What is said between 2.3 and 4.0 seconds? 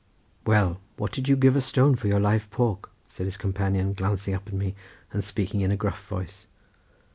pork?" said his companion